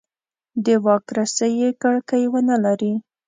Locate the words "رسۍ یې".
1.17-1.69